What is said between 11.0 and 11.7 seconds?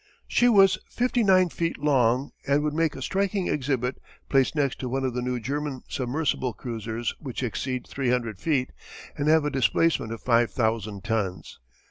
tons.